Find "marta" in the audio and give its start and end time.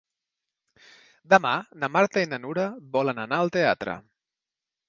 1.97-2.25